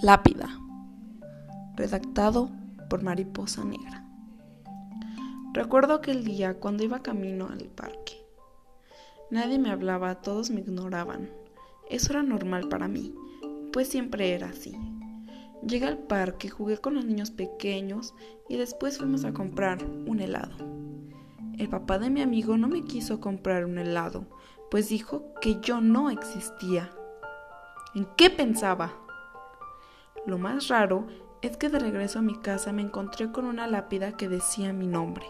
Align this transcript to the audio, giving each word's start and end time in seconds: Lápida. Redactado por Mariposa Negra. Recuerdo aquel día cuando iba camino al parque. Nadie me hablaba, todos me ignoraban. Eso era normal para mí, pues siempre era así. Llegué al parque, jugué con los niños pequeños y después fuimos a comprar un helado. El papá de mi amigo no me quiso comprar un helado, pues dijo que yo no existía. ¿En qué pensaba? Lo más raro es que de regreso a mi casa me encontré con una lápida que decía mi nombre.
Lápida. 0.00 0.48
Redactado 1.76 2.50
por 2.88 3.02
Mariposa 3.02 3.62
Negra. 3.64 4.04
Recuerdo 5.52 5.94
aquel 5.94 6.24
día 6.24 6.58
cuando 6.58 6.82
iba 6.82 7.02
camino 7.02 7.48
al 7.48 7.66
parque. 7.66 8.24
Nadie 9.30 9.58
me 9.58 9.70
hablaba, 9.70 10.16
todos 10.16 10.50
me 10.50 10.60
ignoraban. 10.60 11.30
Eso 11.88 12.12
era 12.12 12.22
normal 12.22 12.68
para 12.68 12.88
mí, 12.88 13.14
pues 13.72 13.88
siempre 13.88 14.32
era 14.32 14.48
así. 14.48 14.76
Llegué 15.64 15.86
al 15.86 15.98
parque, 15.98 16.48
jugué 16.48 16.78
con 16.78 16.94
los 16.94 17.04
niños 17.04 17.30
pequeños 17.30 18.14
y 18.48 18.56
después 18.56 18.98
fuimos 18.98 19.24
a 19.24 19.32
comprar 19.32 19.84
un 19.84 20.20
helado. 20.20 20.56
El 21.58 21.68
papá 21.68 21.98
de 21.98 22.10
mi 22.10 22.22
amigo 22.22 22.56
no 22.56 22.66
me 22.66 22.82
quiso 22.82 23.20
comprar 23.20 23.66
un 23.66 23.78
helado, 23.78 24.26
pues 24.70 24.88
dijo 24.88 25.34
que 25.40 25.60
yo 25.60 25.80
no 25.80 26.10
existía. 26.10 26.90
¿En 27.94 28.08
qué 28.16 28.30
pensaba? 28.30 29.01
Lo 30.24 30.38
más 30.38 30.68
raro 30.68 31.06
es 31.42 31.56
que 31.56 31.68
de 31.68 31.80
regreso 31.80 32.20
a 32.20 32.22
mi 32.22 32.38
casa 32.38 32.72
me 32.72 32.82
encontré 32.82 33.32
con 33.32 33.44
una 33.44 33.66
lápida 33.66 34.16
que 34.16 34.28
decía 34.28 34.72
mi 34.72 34.86
nombre. 34.86 35.26